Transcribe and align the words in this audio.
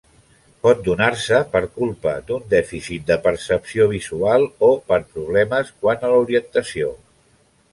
Pot 0.67 0.79
donar-se 0.85 1.41
per 1.55 1.59
culpa 1.75 2.13
d'un 2.31 2.47
dèficit 2.53 3.05
de 3.11 3.17
percepció 3.27 3.87
visual 3.93 4.47
o 4.69 4.71
per 4.89 4.99
problemes 5.19 5.71
quant 5.85 6.09
a 6.09 6.11
l'orientació. 6.15 6.91